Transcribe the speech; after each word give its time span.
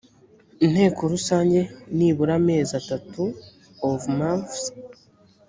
inteko 0.65 1.01
rusange 1.13 1.59
nibura 1.97 2.33
amezi 2.41 2.71
atatu 2.81 3.23
of 3.87 3.99
months 4.17 4.59